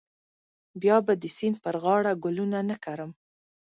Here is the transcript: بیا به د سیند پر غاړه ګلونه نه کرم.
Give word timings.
بیا 0.81 0.97
به 1.05 1.13
د 1.21 1.25
سیند 1.37 1.57
پر 1.63 1.75
غاړه 1.83 2.11
ګلونه 2.23 2.59
نه 2.69 2.75
کرم. 2.83 3.11